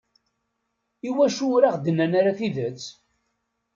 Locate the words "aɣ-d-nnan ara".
1.69-2.37